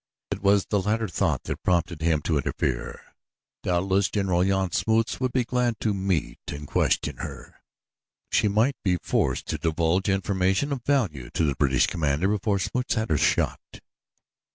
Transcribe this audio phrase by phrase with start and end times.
[0.31, 3.01] It was the latter thought that prompted him to interfere.
[3.61, 7.61] Doubtless General Jan Smuts would be glad to meet and question her.
[8.31, 12.95] She might be forced to divulge information of value to the British commander before Smuts
[12.95, 13.61] had her shot.